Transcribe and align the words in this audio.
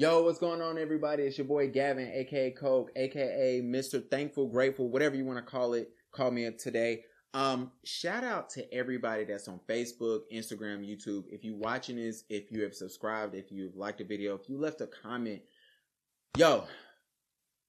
Yo, 0.00 0.22
what's 0.22 0.38
going 0.38 0.62
on, 0.62 0.78
everybody? 0.78 1.24
It's 1.24 1.36
your 1.36 1.46
boy 1.46 1.68
Gavin, 1.68 2.10
aka 2.14 2.52
Coke, 2.52 2.90
aka 2.96 3.60
Mr. 3.60 4.02
Thankful, 4.10 4.48
Grateful, 4.48 4.88
whatever 4.88 5.14
you 5.14 5.26
want 5.26 5.36
to 5.36 5.44
call 5.44 5.74
it. 5.74 5.90
Call 6.10 6.30
me 6.30 6.46
up 6.46 6.56
today. 6.56 7.04
Um, 7.34 7.70
shout 7.84 8.24
out 8.24 8.48
to 8.52 8.72
everybody 8.72 9.24
that's 9.24 9.46
on 9.46 9.60
Facebook, 9.68 10.20
Instagram, 10.32 10.88
YouTube. 10.88 11.24
If 11.28 11.44
you're 11.44 11.58
watching 11.58 11.96
this, 11.96 12.24
if 12.30 12.50
you 12.50 12.62
have 12.62 12.74
subscribed, 12.74 13.34
if 13.34 13.52
you've 13.52 13.76
liked 13.76 13.98
the 13.98 14.04
video, 14.04 14.34
if 14.36 14.48
you 14.48 14.58
left 14.58 14.80
a 14.80 14.86
comment, 14.86 15.42
yo, 16.34 16.64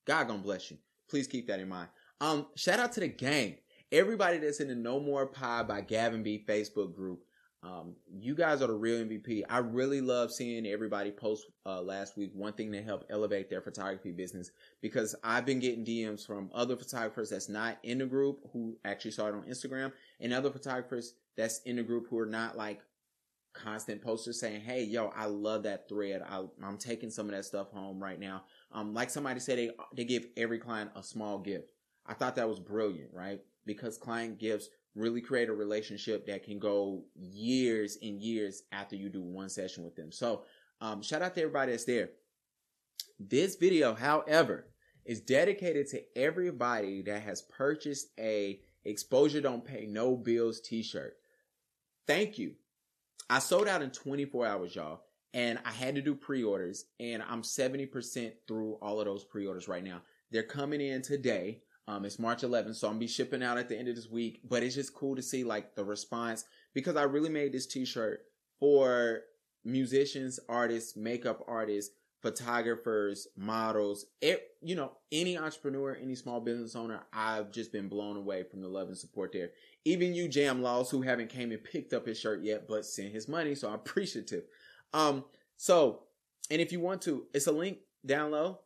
God 0.08 0.30
gonna 0.30 0.40
bless 0.42 0.72
you. 0.72 0.78
Please 1.10 1.28
keep 1.28 1.48
that 1.48 1.60
in 1.60 1.68
mind. 1.68 1.90
Um, 2.22 2.48
shout 2.56 2.80
out 2.80 2.94
to 2.94 3.02
the 3.02 3.10
gang. 3.10 3.58
Everybody 3.92 4.38
that's 4.38 4.62
in 4.62 4.70
the 4.70 4.76
No 4.76 5.02
More 5.02 5.28
Pie 5.28 5.64
by 5.64 5.82
Gavin 5.82 6.24
B 6.24 6.46
Facebook 6.48 6.96
group. 6.96 7.26
Um, 7.64 7.96
you 8.12 8.34
guys 8.34 8.62
are 8.62 8.68
the 8.68 8.74
real 8.74 9.06
MVP. 9.06 9.44
I 9.48 9.60
really 9.60 10.02
love 10.02 10.32
seeing 10.32 10.66
everybody 10.66 11.12
post 11.12 11.46
uh, 11.66 11.82
last 11.82 12.18
week 12.18 12.32
one 12.34 12.54
thing 12.54 12.72
to 12.72 12.82
help 12.82 13.06
elevate 13.10 13.50
their 13.50 13.62
photography 13.62 14.12
business 14.12 14.50
because 14.82 15.16
I've 15.24 15.46
been 15.46 15.60
getting 15.60 15.86
DMs 15.86 16.26
from 16.26 16.50
other 16.56 16.76
photographers 16.76 17.30
that's 17.30 17.50
not 17.50 17.78
in 17.84 18.00
the 18.00 18.08
group 18.08 18.40
who 18.52 18.78
actually 18.84 19.12
saw 19.12 19.28
it 19.28 19.36
on 19.36 19.44
Instagram 19.44 19.92
and 20.20 20.34
other 20.34 20.50
photographers 20.50 21.14
that's 21.38 21.62
in 21.66 21.76
the 21.76 21.84
group 21.84 22.08
who 22.10 22.18
are 22.18 22.26
not 22.26 22.58
like 22.58 22.82
constant 23.54 24.02
posters 24.02 24.40
saying, 24.40 24.62
Hey, 24.62 24.84
yo, 24.84 25.12
I 25.16 25.26
love 25.26 25.64
that 25.64 25.88
thread. 25.88 26.24
I, 26.28 26.44
am 26.64 26.78
taking 26.80 27.12
some 27.12 27.28
of 27.28 27.36
that 27.36 27.46
stuff 27.46 27.70
home 27.72 28.02
right 28.02 28.20
now. 28.20 28.44
Um, 28.72 28.94
like 28.96 29.12
somebody 29.12 29.40
said, 29.40 29.60
they, 29.60 29.72
they 29.96 30.06
give 30.06 30.26
every 30.36 30.58
client 30.58 30.92
a 30.96 31.04
small 31.04 31.38
gift. 31.38 31.72
I 32.08 32.16
thought 32.16 32.38
that 32.38 32.50
was 32.50 32.60
brilliant, 32.60 33.14
right? 33.14 33.40
Because 33.68 34.00
client 34.00 34.40
gifts 34.40 34.70
really 34.96 35.22
create 35.22 35.50
a 35.50 35.54
relationship 35.54 36.26
that 36.28 36.44
can 36.44 36.60
go 36.60 37.04
years 37.16 37.98
and 38.02 38.22
years 38.22 38.64
after 38.72 38.96
you 38.96 39.10
do 39.10 39.22
one 39.22 39.50
session 39.50 39.84
with 39.84 39.96
them. 39.96 40.12
So, 40.12 40.44
um, 40.82 41.02
shout 41.02 41.22
out 41.22 41.36
to 41.36 41.42
everybody 41.42 41.72
that's 41.72 41.86
there. 41.86 42.10
This 43.20 43.56
video, 43.56 43.94
however, 43.94 44.68
is 45.06 45.22
dedicated 45.22 45.88
to 45.90 46.02
everybody 46.16 47.02
that 47.04 47.22
has 47.22 47.44
purchased 47.44 48.08
a 48.20 48.60
exposure 48.84 49.42
don't 49.42 49.66
pay 49.66 49.86
no 49.86 50.16
bills 50.16 50.60
t-shirt. 50.60 51.16
Thank 52.08 52.38
you. 52.38 52.56
I 53.30 53.40
sold 53.40 53.68
out 53.68 53.82
in 53.82 53.92
24 53.92 54.46
hours, 54.46 54.76
y'all, 54.76 55.02
and 55.34 55.60
I 55.64 55.72
had 55.72 55.96
to 55.96 56.02
do 56.02 56.16
pre-orders 56.16 56.86
and 57.00 57.24
I'm 57.24 57.44
70% 57.44 58.34
through 58.48 58.74
all 58.82 59.00
of 59.00 59.06
those 59.06 59.24
pre-orders 59.24 59.68
right 59.68 59.84
now. 59.84 60.02
They're 60.32 60.44
coming 60.44 60.82
in 60.82 61.02
today. 61.02 61.62
Um, 61.88 62.06
it's 62.06 62.20
March 62.20 62.42
11th, 62.42 62.76
so 62.76 62.88
I'm 62.88 63.00
be 63.00 63.08
shipping 63.08 63.44
out 63.44 63.58
at 63.58 63.68
the 63.68 63.78
end 63.78 63.88
of 63.88 63.96
this 63.96 64.10
week. 64.10 64.42
But 64.48 64.64
it's 64.64 64.76
just 64.76 64.94
cool 64.94 65.16
to 65.16 65.22
see 65.22 65.44
like 65.44 65.76
the 65.76 65.84
response 65.84 66.46
because 66.74 66.96
I 66.96 67.04
really 67.04 67.30
made 67.30 67.54
this 67.54 67.66
T-shirt 67.66 68.22
for 68.60 69.22
musicians, 69.66 70.40
artists, 70.48 70.96
makeup 70.96 71.44
artists, 71.48 71.94
photographers, 72.22 73.28
models, 73.36 74.06
it, 74.22 74.52
you 74.62 74.76
know, 74.76 74.92
any 75.12 75.38
entrepreneur, 75.38 75.98
any 76.00 76.16
small 76.16 76.40
business 76.40 76.76
owner. 76.76 77.02
I've 77.12 77.52
just 77.52 77.72
been 77.72 77.90
blown 77.90 78.16
away 78.16 78.44
from 78.44 78.62
the 78.62 78.68
love 78.68 78.88
and 78.88 78.98
support 78.98 79.32
there. 79.34 79.50
Even 79.86 80.14
you, 80.14 80.28
Jam 80.28 80.62
Laws, 80.62 80.92
who 80.92 81.02
haven't 81.02 81.30
came 81.30 81.52
and 81.52 81.64
picked 81.64 81.94
up 81.94 82.06
his 82.06 82.20
shirt 82.20 82.44
yet, 82.44 82.68
but 82.68 82.86
sent 82.86 83.12
his 83.12 83.28
money, 83.28 83.56
so 83.56 83.70
I'm 83.70 83.74
appreciative. 83.76 84.44
Um, 84.94 85.26
so, 85.58 86.04
and 86.52 86.62
if 86.62 86.72
you 86.72 86.80
want 86.80 87.02
to, 87.04 87.26
it's 87.34 87.48
a 87.48 87.52
link 87.52 87.80
down 88.06 88.32
low 88.32 88.60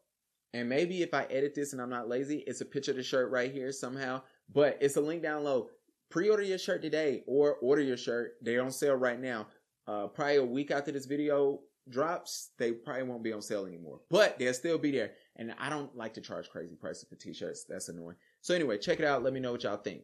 and 0.55 0.69
maybe 0.69 1.03
if 1.03 1.13
I 1.13 1.23
edit 1.25 1.53
this 1.53 1.73
and 1.73 1.81
I'm 1.81 1.89
not 1.89 2.07
lazy, 2.07 2.37
it's 2.47 2.61
a 2.61 2.65
picture 2.65 2.91
of 2.91 2.97
the 2.97 3.03
shirt 3.03 3.29
right 3.29 3.51
here 3.51 3.73
somehow. 3.73 4.21
But 4.53 4.77
it's 4.79 4.95
a 4.95 5.01
link 5.01 5.21
down 5.21 5.43
low. 5.43 5.67
Pre-order 6.09 6.43
your 6.43 6.57
shirt 6.57 6.81
today 6.81 7.23
or 7.27 7.55
order 7.55 7.81
your 7.81 7.97
shirt. 7.97 8.35
They're 8.41 8.63
on 8.63 8.71
sale 8.71 8.95
right 8.95 9.19
now. 9.19 9.47
Uh, 9.85 10.07
probably 10.07 10.37
a 10.37 10.45
week 10.45 10.71
after 10.71 10.93
this 10.93 11.07
video 11.07 11.59
drops, 11.89 12.51
they 12.57 12.71
probably 12.71 13.03
won't 13.03 13.21
be 13.21 13.33
on 13.33 13.41
sale 13.41 13.65
anymore. 13.65 13.99
But 14.09 14.39
they'll 14.39 14.53
still 14.53 14.77
be 14.77 14.91
there. 14.91 15.11
And 15.35 15.53
I 15.59 15.69
don't 15.69 15.93
like 15.93 16.13
to 16.13 16.21
charge 16.21 16.49
crazy 16.49 16.75
prices 16.75 17.05
for 17.09 17.15
t-shirts. 17.15 17.65
That's 17.67 17.89
annoying. 17.89 18.15
So 18.39 18.55
anyway, 18.55 18.77
check 18.77 18.99
it 18.99 19.05
out. 19.05 19.23
Let 19.23 19.33
me 19.33 19.41
know 19.41 19.51
what 19.51 19.63
y'all 19.63 19.75
think. 19.75 20.03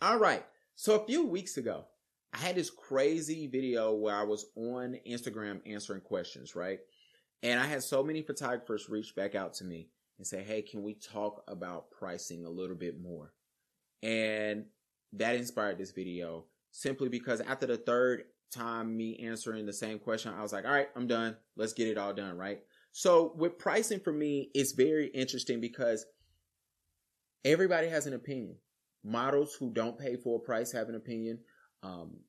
All 0.00 0.18
right. 0.18 0.44
So 0.76 0.94
a 0.94 1.06
few 1.06 1.26
weeks 1.26 1.56
ago, 1.56 1.86
I 2.32 2.38
had 2.38 2.54
this 2.54 2.70
crazy 2.70 3.48
video 3.48 3.94
where 3.94 4.14
I 4.14 4.22
was 4.22 4.46
on 4.54 4.96
Instagram 5.08 5.60
answering 5.66 6.02
questions, 6.02 6.54
right? 6.54 6.78
And 7.42 7.60
I 7.60 7.66
had 7.66 7.82
so 7.82 8.02
many 8.02 8.22
photographers 8.22 8.88
reach 8.88 9.14
back 9.14 9.34
out 9.34 9.54
to 9.54 9.64
me 9.64 9.88
and 10.18 10.26
say, 10.26 10.42
Hey, 10.42 10.62
can 10.62 10.82
we 10.82 10.94
talk 10.94 11.42
about 11.48 11.90
pricing 11.90 12.44
a 12.44 12.50
little 12.50 12.76
bit 12.76 13.00
more? 13.00 13.32
And 14.02 14.66
that 15.14 15.36
inspired 15.36 15.78
this 15.78 15.92
video 15.92 16.44
simply 16.70 17.08
because 17.08 17.40
after 17.40 17.66
the 17.66 17.76
third 17.76 18.24
time 18.52 18.96
me 18.96 19.18
answering 19.24 19.66
the 19.66 19.72
same 19.72 19.98
question, 19.98 20.32
I 20.32 20.42
was 20.42 20.52
like, 20.52 20.64
all 20.64 20.72
right, 20.72 20.88
I'm 20.94 21.06
done. 21.06 21.36
Let's 21.56 21.72
get 21.72 21.88
it 21.88 21.98
all 21.98 22.12
done. 22.12 22.36
Right. 22.36 22.62
So 22.92 23.32
with 23.36 23.58
pricing 23.58 24.00
for 24.00 24.12
me, 24.12 24.50
it's 24.54 24.72
very 24.72 25.08
interesting 25.08 25.60
because 25.60 26.06
everybody 27.44 27.88
has 27.88 28.06
an 28.06 28.14
opinion. 28.14 28.56
Models 29.02 29.54
who 29.58 29.72
don't 29.72 29.98
pay 29.98 30.16
full 30.16 30.38
price 30.38 30.72
have 30.72 30.88
an 30.88 30.94
opinion. 30.94 31.40
Um, 31.82 32.20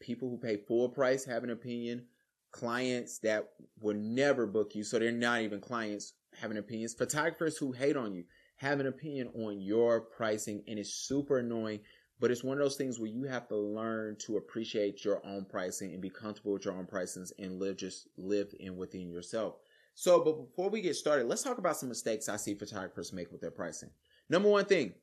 people 0.00 0.28
who 0.28 0.38
pay 0.38 0.56
full 0.56 0.90
price 0.90 1.24
have 1.24 1.44
an 1.44 1.50
opinion 1.50 2.06
clients 2.50 3.18
that 3.20 3.50
will 3.80 3.96
never 3.96 4.46
book 4.46 4.74
you, 4.74 4.84
so 4.84 4.98
they're 4.98 5.12
not 5.12 5.42
even 5.42 5.60
clients 5.60 6.14
having 6.40 6.58
opinions. 6.58 6.94
Photographers 6.94 7.56
who 7.56 7.72
hate 7.72 7.96
on 7.96 8.14
you 8.14 8.24
have 8.56 8.80
an 8.80 8.86
opinion 8.86 9.28
on 9.34 9.60
your 9.60 10.00
pricing, 10.00 10.62
and 10.66 10.78
it's 10.78 10.92
super 10.92 11.38
annoying. 11.38 11.80
But 12.20 12.32
it's 12.32 12.42
one 12.42 12.58
of 12.58 12.64
those 12.64 12.76
things 12.76 12.98
where 12.98 13.08
you 13.08 13.24
have 13.24 13.46
to 13.48 13.56
learn 13.56 14.16
to 14.26 14.38
appreciate 14.38 15.04
your 15.04 15.24
own 15.24 15.44
pricing 15.44 15.92
and 15.92 16.02
be 16.02 16.10
comfortable 16.10 16.52
with 16.52 16.64
your 16.64 16.74
own 16.74 16.86
pricings 16.86 17.30
and 17.38 17.60
live 17.60 17.76
just 17.76 18.08
live 18.16 18.52
in 18.58 18.76
within 18.76 19.08
yourself. 19.08 19.54
So, 19.94 20.22
but 20.24 20.32
before 20.32 20.68
we 20.68 20.80
get 20.80 20.96
started, 20.96 21.26
let's 21.26 21.42
talk 21.42 21.58
about 21.58 21.76
some 21.76 21.88
mistakes 21.88 22.28
I 22.28 22.36
see 22.36 22.54
photographers 22.54 23.12
make 23.12 23.30
with 23.30 23.40
their 23.40 23.52
pricing. 23.52 23.90
Number 24.28 24.48
one 24.48 24.64
thing, 24.64 24.94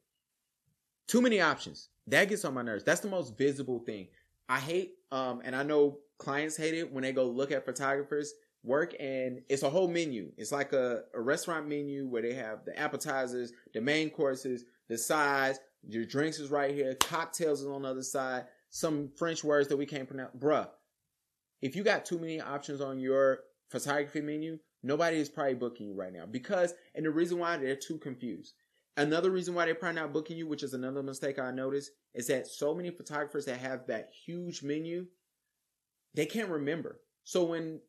too 1.07 1.21
many 1.21 1.39
options. 1.39 1.89
That 2.07 2.29
gets 2.29 2.45
on 2.45 2.53
my 2.53 2.61
nerves. 2.61 2.83
That's 2.83 3.01
the 3.01 3.07
most 3.07 3.37
visible 3.37 3.79
thing. 3.79 4.07
I 4.47 4.59
hate, 4.59 4.95
um, 5.11 5.41
and 5.43 5.55
I 5.55 5.63
know 5.63 5.99
clients 6.17 6.57
hate 6.57 6.73
it 6.73 6.91
when 6.91 7.03
they 7.03 7.11
go 7.11 7.25
look 7.25 7.51
at 7.51 7.65
photographers 7.65 8.33
work 8.63 8.95
and 8.99 9.41
it's 9.47 9.63
a 9.63 9.69
whole 9.69 9.87
menu. 9.87 10.31
It's 10.37 10.51
like 10.51 10.73
a, 10.73 11.03
a 11.13 11.21
restaurant 11.21 11.67
menu 11.67 12.07
where 12.07 12.21
they 12.21 12.33
have 12.33 12.65
the 12.65 12.77
appetizers, 12.77 13.53
the 13.73 13.81
main 13.81 14.09
courses, 14.09 14.65
the 14.89 14.97
sides, 14.97 15.59
your 15.87 16.05
drinks 16.05 16.39
is 16.39 16.49
right 16.49 16.73
here, 16.73 16.95
cocktails 16.95 17.61
is 17.61 17.67
on 17.67 17.83
the 17.83 17.89
other 17.89 18.03
side, 18.03 18.45
some 18.69 19.11
French 19.17 19.43
words 19.43 19.67
that 19.69 19.77
we 19.77 19.85
can't 19.85 20.07
pronounce. 20.07 20.35
Bruh, 20.37 20.67
if 21.61 21.75
you 21.75 21.83
got 21.83 22.05
too 22.05 22.19
many 22.19 22.41
options 22.41 22.81
on 22.81 22.99
your 22.99 23.39
photography 23.69 24.21
menu, 24.21 24.57
nobody 24.83 25.17
is 25.17 25.29
probably 25.29 25.53
booking 25.53 25.87
you 25.87 25.95
right 25.95 26.13
now 26.13 26.25
because, 26.25 26.73
and 26.95 27.05
the 27.05 27.11
reason 27.11 27.37
why 27.37 27.57
they're 27.57 27.75
too 27.75 27.97
confused. 27.97 28.53
Another 28.97 29.29
reason 29.29 29.53
why 29.53 29.65
they're 29.65 29.75
probably 29.75 30.01
not 30.01 30.13
booking 30.13 30.37
you, 30.37 30.47
which 30.47 30.63
is 30.63 30.73
another 30.73 31.03
mistake 31.03 31.37
I 31.37 31.51
noticed, 31.51 31.91
is 32.13 32.27
that 32.27 32.47
so 32.47 32.73
many 32.73 32.91
photographers 32.91 33.45
that 33.45 33.59
have 33.59 33.85
that 33.87 34.09
huge 34.25 34.63
menu, 34.63 35.07
they 36.15 36.25
can't 36.25 36.49
remember. 36.49 37.01
So 37.23 37.43
when 37.43 37.81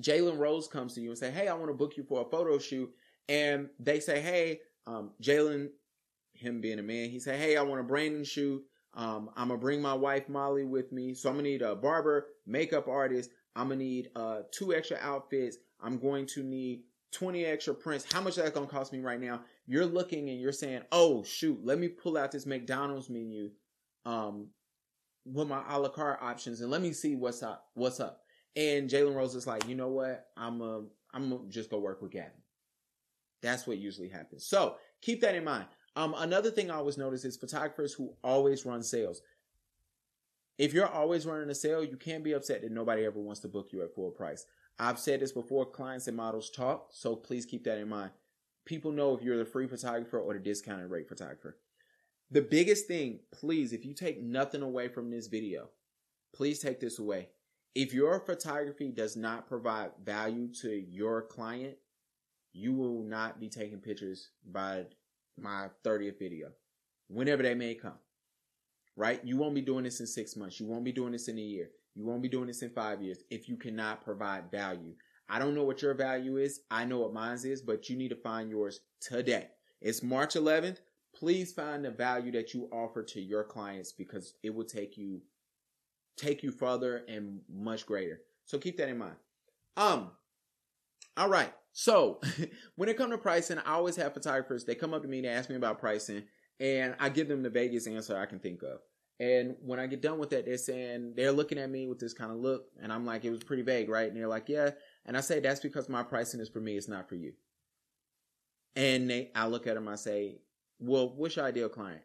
Jalen 0.00 0.38
Rose 0.38 0.68
comes 0.68 0.94
to 0.94 1.00
you 1.00 1.10
and 1.10 1.18
say, 1.18 1.30
"Hey, 1.30 1.48
I 1.48 1.54
want 1.54 1.68
to 1.68 1.74
book 1.74 1.96
you 1.96 2.04
for 2.04 2.22
a 2.22 2.30
photo 2.30 2.58
shoot," 2.58 2.90
and 3.28 3.68
they 3.78 4.00
say, 4.00 4.20
"Hey, 4.20 4.60
um, 4.86 5.12
Jalen, 5.22 5.70
him 6.34 6.60
being 6.60 6.78
a 6.78 6.82
man, 6.82 7.10
he 7.10 7.20
say, 7.20 7.36
"Hey, 7.36 7.56
I 7.56 7.62
want 7.62 7.80
a 7.80 7.84
branding 7.84 8.24
shoot. 8.24 8.64
Um, 8.94 9.30
I'm 9.36 9.48
gonna 9.48 9.60
bring 9.60 9.80
my 9.80 9.94
wife 9.94 10.28
Molly 10.28 10.64
with 10.64 10.92
me, 10.92 11.14
so 11.14 11.28
I'm 11.28 11.36
gonna 11.36 11.48
need 11.48 11.62
a 11.62 11.74
barber, 11.74 12.28
makeup 12.46 12.88
artist. 12.88 13.30
I'm 13.54 13.68
gonna 13.68 13.76
need 13.76 14.10
uh, 14.16 14.42
two 14.50 14.74
extra 14.74 14.98
outfits. 15.00 15.58
I'm 15.80 15.98
going 15.98 16.26
to 16.26 16.42
need 16.42 16.84
20 17.12 17.44
extra 17.44 17.74
prints. 17.74 18.10
How 18.10 18.20
much 18.20 18.38
is 18.38 18.44
that 18.44 18.54
gonna 18.54 18.66
cost 18.66 18.92
me 18.92 19.00
right 19.00 19.20
now?" 19.20 19.42
You're 19.66 19.86
looking 19.86 20.30
and 20.30 20.40
you're 20.40 20.52
saying, 20.52 20.82
"Oh 20.90 21.22
shoot, 21.24 21.64
let 21.64 21.78
me 21.78 21.88
pull 21.88 22.16
out 22.16 22.32
this 22.32 22.46
McDonald's 22.46 23.10
menu." 23.10 23.50
Um, 24.04 24.48
with 25.24 25.48
my 25.48 25.62
a 25.68 25.78
la 25.78 25.88
carte 25.88 26.22
options 26.22 26.60
and 26.60 26.70
let 26.70 26.82
me 26.82 26.92
see 26.92 27.14
what's 27.14 27.42
up. 27.42 27.66
What's 27.74 28.00
up? 28.00 28.22
And 28.56 28.90
Jalen 28.90 29.14
Rose 29.14 29.34
is 29.34 29.46
like, 29.46 29.66
you 29.68 29.74
know 29.74 29.88
what? 29.88 30.26
I'm 30.36 30.60
a, 30.60 30.82
I'm 31.14 31.22
just 31.22 31.30
gonna 31.30 31.50
just 31.50 31.70
go 31.70 31.78
work 31.78 32.02
with 32.02 32.12
Gavin. 32.12 32.30
That's 33.40 33.66
what 33.66 33.78
usually 33.78 34.08
happens. 34.08 34.46
So 34.46 34.76
keep 35.00 35.20
that 35.22 35.34
in 35.34 35.44
mind. 35.44 35.66
Um, 35.96 36.14
another 36.16 36.50
thing 36.50 36.70
I 36.70 36.76
always 36.76 36.96
notice 36.96 37.24
is 37.24 37.36
photographers 37.36 37.92
who 37.92 38.14
always 38.22 38.64
run 38.64 38.82
sales. 38.82 39.20
If 40.58 40.72
you're 40.72 40.86
always 40.86 41.26
running 41.26 41.50
a 41.50 41.54
sale, 41.54 41.82
you 41.82 41.96
can't 41.96 42.24
be 42.24 42.32
upset 42.32 42.62
that 42.62 42.72
nobody 42.72 43.04
ever 43.04 43.20
wants 43.20 43.40
to 43.40 43.48
book 43.48 43.70
you 43.72 43.82
at 43.82 43.94
full 43.94 44.10
price. 44.10 44.46
I've 44.78 44.98
said 44.98 45.20
this 45.20 45.32
before, 45.32 45.66
clients 45.66 46.08
and 46.08 46.16
models 46.16 46.50
talk, 46.50 46.88
so 46.92 47.16
please 47.16 47.44
keep 47.46 47.64
that 47.64 47.78
in 47.78 47.88
mind. 47.88 48.10
People 48.64 48.92
know 48.92 49.14
if 49.14 49.22
you're 49.22 49.38
the 49.38 49.44
free 49.44 49.66
photographer 49.66 50.18
or 50.18 50.34
the 50.34 50.40
discounted 50.40 50.90
rate 50.90 51.08
photographer. 51.08 51.58
The 52.32 52.40
biggest 52.40 52.86
thing, 52.86 53.18
please, 53.30 53.74
if 53.74 53.84
you 53.84 53.92
take 53.92 54.22
nothing 54.22 54.62
away 54.62 54.88
from 54.88 55.10
this 55.10 55.26
video, 55.26 55.68
please 56.34 56.60
take 56.60 56.80
this 56.80 56.98
away. 56.98 57.28
If 57.74 57.92
your 57.92 58.20
photography 58.20 58.90
does 58.90 59.18
not 59.18 59.46
provide 59.46 59.90
value 60.02 60.48
to 60.62 60.70
your 60.70 61.20
client, 61.20 61.76
you 62.54 62.72
will 62.72 63.02
not 63.02 63.38
be 63.38 63.50
taking 63.50 63.80
pictures 63.80 64.30
by 64.50 64.86
my 65.38 65.68
30th 65.84 66.18
video, 66.18 66.52
whenever 67.08 67.42
they 67.42 67.54
may 67.54 67.74
come. 67.74 67.98
Right? 68.96 69.20
You 69.22 69.36
won't 69.36 69.54
be 69.54 69.60
doing 69.60 69.84
this 69.84 70.00
in 70.00 70.06
six 70.06 70.34
months. 70.34 70.58
You 70.58 70.64
won't 70.64 70.84
be 70.84 70.92
doing 70.92 71.12
this 71.12 71.28
in 71.28 71.36
a 71.36 71.42
year. 71.42 71.68
You 71.94 72.06
won't 72.06 72.22
be 72.22 72.30
doing 72.30 72.46
this 72.46 72.62
in 72.62 72.70
five 72.70 73.02
years 73.02 73.18
if 73.28 73.46
you 73.46 73.58
cannot 73.58 74.02
provide 74.02 74.50
value. 74.50 74.94
I 75.28 75.38
don't 75.38 75.54
know 75.54 75.64
what 75.64 75.82
your 75.82 75.92
value 75.92 76.38
is. 76.38 76.60
I 76.70 76.86
know 76.86 77.00
what 77.00 77.12
mine 77.12 77.38
is, 77.44 77.60
but 77.60 77.90
you 77.90 77.96
need 77.96 78.08
to 78.08 78.16
find 78.16 78.48
yours 78.48 78.80
today. 79.02 79.48
It's 79.82 80.02
March 80.02 80.32
11th. 80.32 80.78
Please 81.22 81.52
find 81.52 81.84
the 81.84 81.90
value 81.92 82.32
that 82.32 82.52
you 82.52 82.68
offer 82.72 83.00
to 83.04 83.20
your 83.20 83.44
clients 83.44 83.92
because 83.92 84.34
it 84.42 84.52
will 84.52 84.64
take 84.64 84.96
you 84.96 85.20
take 86.16 86.42
you 86.42 86.50
further 86.50 87.04
and 87.06 87.38
much 87.48 87.86
greater. 87.86 88.22
So 88.44 88.58
keep 88.58 88.76
that 88.78 88.88
in 88.88 88.98
mind. 88.98 89.14
Um 89.76 90.10
all 91.16 91.28
right. 91.28 91.52
So 91.72 92.20
when 92.74 92.88
it 92.88 92.98
comes 92.98 93.12
to 93.12 93.18
pricing, 93.18 93.58
I 93.58 93.74
always 93.74 93.94
have 93.94 94.14
photographers. 94.14 94.64
They 94.64 94.74
come 94.74 94.92
up 94.92 95.02
to 95.02 95.08
me, 95.08 95.20
they 95.20 95.28
ask 95.28 95.48
me 95.48 95.54
about 95.54 95.78
pricing, 95.78 96.24
and 96.58 96.96
I 96.98 97.08
give 97.08 97.28
them 97.28 97.44
the 97.44 97.50
vaguest 97.50 97.86
answer 97.86 98.16
I 98.16 98.26
can 98.26 98.40
think 98.40 98.64
of. 98.64 98.80
And 99.20 99.54
when 99.60 99.78
I 99.78 99.86
get 99.86 100.02
done 100.02 100.18
with 100.18 100.30
that, 100.30 100.44
they're 100.44 100.56
saying 100.56 101.12
they're 101.14 101.30
looking 101.30 101.58
at 101.58 101.70
me 101.70 101.86
with 101.86 102.00
this 102.00 102.14
kind 102.14 102.32
of 102.32 102.38
look, 102.38 102.64
and 102.82 102.92
I'm 102.92 103.06
like, 103.06 103.24
it 103.24 103.30
was 103.30 103.44
pretty 103.44 103.62
vague, 103.62 103.88
right? 103.88 104.08
And 104.08 104.16
they're 104.16 104.26
like, 104.26 104.48
yeah. 104.48 104.70
And 105.06 105.16
I 105.16 105.20
say 105.20 105.38
that's 105.38 105.60
because 105.60 105.88
my 105.88 106.02
pricing 106.02 106.40
is 106.40 106.48
for 106.48 106.58
me, 106.58 106.76
it's 106.76 106.88
not 106.88 107.08
for 107.08 107.14
you. 107.14 107.34
And 108.74 109.08
they, 109.08 109.30
I 109.36 109.46
look 109.46 109.68
at 109.68 109.74
them, 109.74 109.86
I 109.86 109.94
say, 109.94 110.38
well, 110.82 111.12
what's 111.16 111.36
your 111.36 111.44
ideal 111.44 111.68
client? 111.68 112.02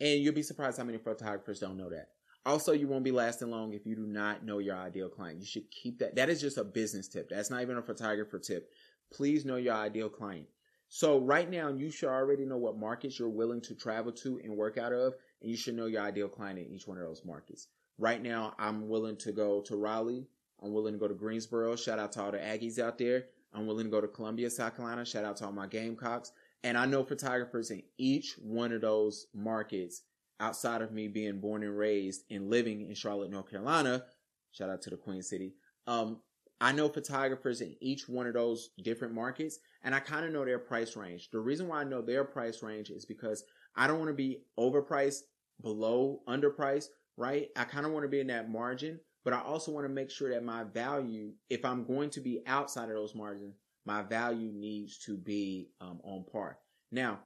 And 0.00 0.20
you'll 0.20 0.34
be 0.34 0.42
surprised 0.42 0.78
how 0.78 0.84
many 0.84 0.98
photographers 0.98 1.60
don't 1.60 1.76
know 1.76 1.90
that. 1.90 2.08
Also, 2.44 2.72
you 2.72 2.88
won't 2.88 3.04
be 3.04 3.12
lasting 3.12 3.50
long 3.50 3.72
if 3.72 3.86
you 3.86 3.94
do 3.94 4.06
not 4.06 4.44
know 4.44 4.58
your 4.58 4.76
ideal 4.76 5.08
client. 5.08 5.38
You 5.38 5.46
should 5.46 5.70
keep 5.70 6.00
that. 6.00 6.16
That 6.16 6.28
is 6.28 6.40
just 6.40 6.58
a 6.58 6.64
business 6.64 7.08
tip. 7.08 7.28
That's 7.30 7.50
not 7.50 7.62
even 7.62 7.78
a 7.78 7.82
photographer 7.82 8.38
tip. 8.38 8.70
Please 9.12 9.44
know 9.44 9.56
your 9.56 9.74
ideal 9.74 10.08
client. 10.08 10.46
So 10.88 11.20
right 11.20 11.48
now, 11.48 11.68
you 11.68 11.90
should 11.90 12.08
already 12.08 12.44
know 12.44 12.58
what 12.58 12.76
markets 12.76 13.18
you're 13.18 13.28
willing 13.28 13.60
to 13.62 13.74
travel 13.74 14.12
to 14.12 14.40
and 14.42 14.56
work 14.56 14.76
out 14.76 14.92
of, 14.92 15.14
and 15.40 15.50
you 15.50 15.56
should 15.56 15.76
know 15.76 15.86
your 15.86 16.02
ideal 16.02 16.28
client 16.28 16.58
in 16.58 16.66
each 16.66 16.86
one 16.86 16.98
of 16.98 17.04
those 17.04 17.24
markets. 17.24 17.68
Right 17.98 18.20
now, 18.20 18.54
I'm 18.58 18.88
willing 18.88 19.16
to 19.18 19.32
go 19.32 19.60
to 19.62 19.76
Raleigh. 19.76 20.26
I'm 20.62 20.72
willing 20.72 20.94
to 20.94 20.98
go 20.98 21.08
to 21.08 21.14
Greensboro. 21.14 21.76
Shout 21.76 21.98
out 21.98 22.12
to 22.12 22.22
all 22.22 22.32
the 22.32 22.38
Aggies 22.38 22.78
out 22.78 22.98
there. 22.98 23.26
I'm 23.54 23.66
willing 23.66 23.84
to 23.84 23.90
go 23.90 24.00
to 24.00 24.08
Columbia, 24.08 24.50
South 24.50 24.76
Carolina. 24.76 25.04
Shout 25.04 25.24
out 25.24 25.36
to 25.38 25.46
all 25.46 25.52
my 25.52 25.66
Gamecocks. 25.66 26.32
And 26.64 26.78
I 26.78 26.86
know 26.86 27.04
photographers 27.04 27.70
in 27.70 27.82
each 27.98 28.36
one 28.40 28.72
of 28.72 28.82
those 28.82 29.26
markets 29.34 30.02
outside 30.40 30.82
of 30.82 30.92
me 30.92 31.08
being 31.08 31.40
born 31.40 31.62
and 31.62 31.76
raised 31.76 32.24
and 32.30 32.50
living 32.50 32.88
in 32.88 32.94
Charlotte, 32.94 33.30
North 33.30 33.50
Carolina. 33.50 34.04
Shout 34.52 34.70
out 34.70 34.82
to 34.82 34.90
the 34.90 34.96
Queen 34.96 35.22
City. 35.22 35.54
Um, 35.86 36.20
I 36.60 36.70
know 36.72 36.88
photographers 36.88 37.60
in 37.60 37.74
each 37.80 38.08
one 38.08 38.26
of 38.26 38.34
those 38.34 38.70
different 38.82 39.14
markets 39.14 39.58
and 39.82 39.94
I 39.94 40.00
kind 40.00 40.24
of 40.24 40.32
know 40.32 40.44
their 40.44 40.58
price 40.58 40.96
range. 40.96 41.30
The 41.32 41.40
reason 41.40 41.68
why 41.68 41.80
I 41.80 41.84
know 41.84 42.02
their 42.02 42.24
price 42.24 42.62
range 42.62 42.90
is 42.90 43.04
because 43.04 43.44
I 43.76 43.86
don't 43.86 43.98
want 43.98 44.10
to 44.10 44.14
be 44.14 44.42
overpriced, 44.58 45.22
below, 45.60 46.20
underpriced, 46.28 46.88
right? 47.16 47.48
I 47.56 47.64
kind 47.64 47.86
of 47.86 47.92
want 47.92 48.04
to 48.04 48.08
be 48.08 48.20
in 48.20 48.26
that 48.28 48.50
margin, 48.50 49.00
but 49.24 49.32
I 49.32 49.40
also 49.40 49.72
want 49.72 49.86
to 49.86 49.92
make 49.92 50.10
sure 50.10 50.30
that 50.30 50.44
my 50.44 50.64
value, 50.64 51.32
if 51.50 51.64
I'm 51.64 51.84
going 51.84 52.10
to 52.10 52.20
be 52.20 52.42
outside 52.46 52.88
of 52.88 52.94
those 52.94 53.14
margins, 53.14 53.54
my 53.84 54.02
value 54.02 54.52
needs 54.52 54.98
to 54.98 55.16
be 55.16 55.70
um, 55.80 56.00
on 56.04 56.24
par. 56.30 56.58
Now, 56.90 57.20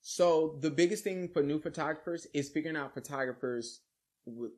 so 0.00 0.58
the 0.60 0.70
biggest 0.70 1.04
thing 1.04 1.28
for 1.28 1.42
new 1.42 1.60
photographers 1.60 2.26
is 2.34 2.48
figuring 2.48 2.76
out 2.76 2.94
photographers 2.94 3.80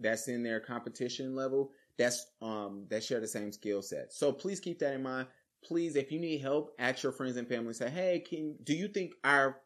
that's 0.00 0.28
in 0.28 0.42
their 0.42 0.58
competition 0.58 1.36
level 1.36 1.70
that's 2.00 2.26
um 2.40 2.86
that 2.88 3.04
share 3.04 3.20
the 3.20 3.28
same 3.28 3.52
skill 3.52 3.82
set. 3.82 4.12
So 4.12 4.32
please 4.32 4.58
keep 4.58 4.78
that 4.78 4.94
in 4.94 5.02
mind. 5.02 5.28
Please, 5.62 5.96
if 5.96 6.10
you 6.10 6.18
need 6.18 6.40
help, 6.40 6.72
ask 6.78 7.02
your 7.02 7.12
friends 7.12 7.36
and 7.36 7.46
family. 7.46 7.74
Say, 7.74 7.90
hey, 7.90 8.24
can 8.26 8.56
do 8.64 8.74
you 8.74 8.88
think 8.88 9.12
our 9.22 9.58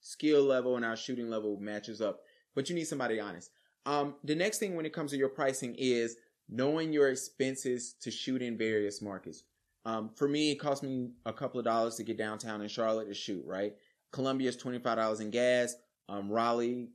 skill 0.00 0.44
level 0.44 0.76
and 0.76 0.84
our 0.84 0.96
shooting 0.96 1.28
level 1.28 1.58
matches 1.60 2.00
up? 2.00 2.20
But 2.54 2.68
you 2.68 2.76
need 2.76 2.86
somebody 2.86 3.18
honest. 3.18 3.50
Um, 3.86 4.14
the 4.22 4.36
next 4.36 4.58
thing 4.58 4.76
when 4.76 4.86
it 4.86 4.92
comes 4.92 5.10
to 5.10 5.16
your 5.16 5.28
pricing 5.28 5.74
is 5.76 6.16
knowing 6.48 6.92
your 6.92 7.08
expenses 7.08 7.94
to 8.00 8.10
shoot 8.10 8.42
in 8.42 8.56
various 8.56 9.00
markets. 9.00 9.44
Um, 9.84 10.10
for 10.14 10.28
me, 10.28 10.52
it 10.52 10.56
cost 10.56 10.82
me 10.82 11.10
a 11.26 11.32
couple 11.32 11.58
of 11.58 11.64
dollars 11.64 11.96
to 11.96 12.04
get 12.04 12.16
downtown 12.16 12.62
in 12.62 12.68
Charlotte 12.68 13.08
to 13.08 13.14
shoot, 13.14 13.44
right? 13.46 13.74
Columbia 14.12 14.48
is 14.48 14.56
$25 14.56 15.20
in 15.20 15.30
gas. 15.30 15.74
Um, 16.08 16.30
Raleigh, 16.30 16.88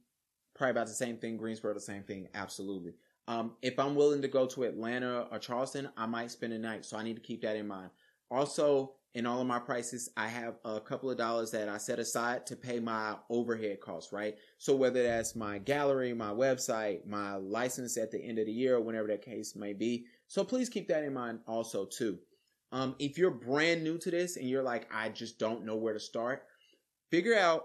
probably 0.56 0.72
about 0.72 0.88
the 0.88 0.94
same 0.94 1.18
thing. 1.18 1.38
Greensboro, 1.38 1.74
the 1.74 1.80
same 1.80 2.04
thing. 2.04 2.28
Absolutely. 2.34 2.94
Um, 3.28 3.54
if 3.62 3.78
I'm 3.78 3.94
willing 3.94 4.22
to 4.24 4.28
go 4.28 4.48
to 4.48 4.64
Atlanta 4.64 5.28
or 5.32 5.38
Charleston, 5.38 5.90
I 5.96 6.08
might 6.08 6.32
spend 6.32 6.54
a 6.54 6.58
night. 6.58 6.86
So 6.86 6.98
I 6.98 7.04
need 7.04 7.16
to 7.16 7.22
keep 7.22 7.42
that 7.44 7.56
in 7.56 7.68
mind. 7.68 7.92
Also, 8.32 8.94
in 9.16 9.26
all 9.26 9.42
of 9.42 9.48
my 9.48 9.60
prices, 9.60 10.10
I 10.16 10.28
have 10.28 10.56
a 10.64 10.80
couple 10.80 11.10
of 11.10 11.18
dollars 11.18 11.52
that 11.52 11.68
I 11.68 11.78
set 11.78 12.00
aside 12.00 12.46
to 12.48 12.56
pay 12.56 12.80
my 12.80 13.16
overhead 13.30 13.80
costs, 13.82 14.14
right? 14.14 14.36
So 14.58 14.76
whether 14.76 15.02
that's 15.02 15.36
my 15.36 15.58
gallery, 15.58 16.14
my 16.14 16.32
website, 16.32 17.06
my 17.08 17.36
license 17.36 17.98
at 17.98 18.12
the 18.12 18.24
end 18.24 18.40
of 18.40 18.46
the 18.46 18.52
year, 18.52 18.76
or 18.76 18.82
whenever 18.82 19.08
that 19.08 19.24
case 19.24 19.56
may 19.56 19.74
be. 19.74 20.06
So 20.28 20.44
please 20.44 20.70
keep 20.70 20.88
that 20.90 21.04
in 21.04 21.14
mind 21.14 21.40
also 21.48 21.86
too. 21.86 22.20
Um, 22.72 22.96
if 23.00 23.18
you're 23.18 23.32
brand 23.32 23.84
new 23.84 23.98
to 23.98 24.12
this 24.12 24.38
and 24.38 24.48
you're 24.48 24.62
like, 24.62 24.88
I 24.94 25.10
just 25.10 25.40
don't 25.40 25.66
know 25.66 25.76
where 25.76 25.94
to 25.94 26.00
start, 26.00 26.44
figure 27.10 27.36
out 27.36 27.64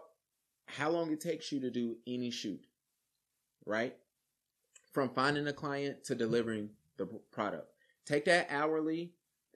how 0.67 0.89
long 0.89 1.13
it 1.13 1.21
takes 1.21 1.53
you 1.53 1.61
to 1.61 1.71
do 1.71 1.97
any 2.07 2.31
shoot 2.31 2.61
right? 3.67 3.95
From 4.93 5.11
finding 5.11 5.47
a 5.47 5.53
client 5.53 6.05
to 6.05 6.15
delivering 6.15 6.71
the 6.97 7.07
product. 7.33 7.69
Take 8.07 8.27
that 8.27 8.49
hourly, 8.51 9.13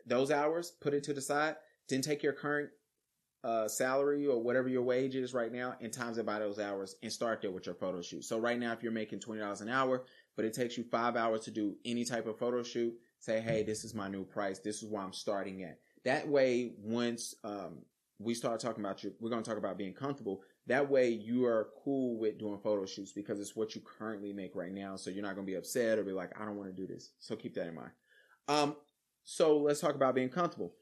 those 0.06 0.31
hours, 0.31 0.73
put 0.81 0.94
it 0.94 1.05
to 1.05 1.12
the 1.12 1.20
side, 1.20 1.56
then 1.88 2.02
take 2.02 2.23
your 2.23 2.32
current 2.32 2.70
uh, 3.44 3.69
salary 3.69 4.26
or 4.26 4.43
whatever 4.43 4.69
your 4.69 4.82
wage 4.82 5.14
is 5.14 5.32
right 5.32 5.52
now 5.52 5.75
and 5.81 5.93
times 5.93 6.19
it 6.19 6.26
by 6.26 6.38
those 6.38 6.58
hours 6.58 6.96
and 7.02 7.12
start 7.12 7.40
there 7.40 7.50
with 7.50 7.67
your 7.67 7.75
photo 7.75 8.02
shoot. 8.02 8.25
So 8.25 8.38
right 8.38 8.58
now, 8.58 8.73
if 8.73 8.82
you're 8.82 8.93
making 8.93 9.20
$20 9.20 9.61
an 9.61 9.69
hour, 9.69 10.05
but 10.37 10.44
it 10.44 10.55
takes 10.55 10.76
you 10.76 10.85
five 10.85 11.17
hours 11.17 11.43
to 11.43 11.50
do 11.50 11.76
any 11.85 12.05
type 12.05 12.26
of 12.26 12.38
photo 12.38 12.62
shoot, 12.62 12.94
say, 13.20 13.40
Hey, 13.40 13.62
this 13.62 13.85
is 13.85 13.94
my 13.94 14.08
new 14.08 14.25
price. 14.25 14.58
This 14.58 14.82
is 14.82 14.90
where 14.90 15.02
I'm 15.02 15.12
starting 15.12 15.62
at. 15.62 15.79
That 16.05 16.26
way, 16.29 16.73
once, 16.79 17.35
um, 17.44 17.79
we 18.19 18.35
start 18.35 18.58
talking 18.58 18.85
about 18.85 19.05
you, 19.05 19.12
we're 19.20 19.31
going 19.31 19.43
to 19.43 19.49
talk 19.49 19.58
about 19.58 19.79
being 19.79 19.94
comfortable. 19.94 20.43
That 20.67 20.90
way 20.90 21.08
you 21.08 21.46
are 21.46 21.69
cool 21.85 22.19
with 22.19 22.38
doing 22.38 22.58
photo 22.62 22.85
shoots 22.85 23.12
because 23.12 23.40
it's 23.40 23.55
what 23.56 23.75
you 23.75 23.81
currently 23.81 24.32
make 24.32 24.56
right 24.56 24.73
now. 24.73 24.96
So 24.96 25.11
you're 25.11 25.23
not 25.23 25.37
going 25.37 25.46
to 25.46 25.50
be 25.50 25.56
upset 25.56 25.99
or 25.99 26.02
be 26.02 26.12
like, 26.12 26.32
I 26.38 26.44
don't 26.44 26.56
want 26.56 26.69
to 26.69 26.76
do 26.76 26.93
this. 26.93 27.12
So 27.20 27.37
keep 27.37 27.55
that 27.55 27.69
in 27.69 27.75
mind. 27.75 27.93
Um, 28.49 28.76
so 29.25 29.58
let's 29.58 29.81
talk 29.81 29.94
about 29.94 30.14
being 30.14 30.29
comfortable. 30.29 30.75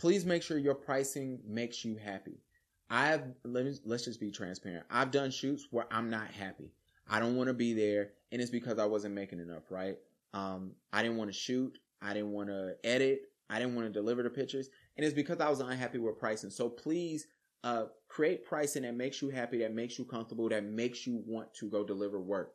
Please 0.00 0.24
make 0.24 0.42
sure 0.42 0.56
your 0.56 0.74
pricing 0.74 1.38
makes 1.46 1.84
you 1.84 1.94
happy. 1.94 2.40
I've, 2.88 3.22
let 3.44 3.66
me, 3.66 3.74
let's 3.84 4.06
just 4.06 4.18
be 4.18 4.30
transparent. 4.30 4.86
I've 4.90 5.10
done 5.10 5.30
shoots 5.30 5.66
where 5.70 5.84
I'm 5.90 6.08
not 6.08 6.28
happy. 6.28 6.72
I 7.06 7.20
don't 7.20 7.36
want 7.36 7.48
to 7.48 7.54
be 7.54 7.74
there. 7.74 8.12
And 8.32 8.40
it's 8.40 8.50
because 8.50 8.78
I 8.78 8.86
wasn't 8.86 9.14
making 9.14 9.40
enough, 9.40 9.64
right? 9.70 9.98
Um, 10.32 10.72
I 10.90 11.02
didn't 11.02 11.18
want 11.18 11.30
to 11.30 11.38
shoot. 11.38 11.76
I 12.00 12.14
didn't 12.14 12.32
want 12.32 12.48
to 12.48 12.76
edit. 12.82 13.24
I 13.50 13.58
didn't 13.58 13.74
want 13.74 13.88
to 13.88 13.92
deliver 13.92 14.22
the 14.22 14.30
pictures. 14.30 14.70
And 14.96 15.04
it's 15.04 15.14
because 15.14 15.38
I 15.38 15.50
was 15.50 15.60
unhappy 15.60 15.98
with 15.98 16.18
pricing. 16.18 16.48
So 16.48 16.70
please 16.70 17.26
uh, 17.62 17.84
create 18.08 18.46
pricing 18.46 18.84
that 18.84 18.94
makes 18.94 19.20
you 19.20 19.28
happy, 19.28 19.58
that 19.58 19.74
makes 19.74 19.98
you 19.98 20.06
comfortable, 20.06 20.48
that 20.48 20.64
makes 20.64 21.06
you 21.06 21.22
want 21.26 21.52
to 21.56 21.68
go 21.68 21.84
deliver 21.84 22.18
work. 22.18 22.54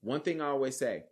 One 0.00 0.22
thing 0.22 0.40
I 0.40 0.46
always 0.48 0.76
say, 0.76 1.04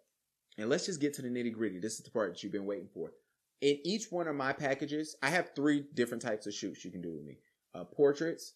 and 0.57 0.69
let's 0.69 0.87
just 0.87 1.01
get 1.01 1.15
to 1.15 1.23
the 1.23 1.29
nitty 1.29 1.53
gritty. 1.53 1.79
This 1.79 1.99
is 1.99 2.01
the 2.01 2.11
part 2.11 2.33
that 2.33 2.43
you've 2.43 2.51
been 2.51 2.67
waiting 2.67 2.89
for. 2.93 3.13
In 3.61 3.79
each 3.85 4.11
one 4.11 4.29
of 4.29 4.37
my 4.37 4.53
packages, 4.53 5.17
I 5.23 5.31
have 5.31 5.51
three 5.55 5.85
different 5.95 6.23
types 6.23 6.47
of 6.47 6.55
shoots 6.55 6.85
you 6.85 6.91
can 6.91 7.03
do 7.03 7.13
with 7.13 7.25
me: 7.25 7.39
uh, 7.75 7.85
portraits, 7.85 8.55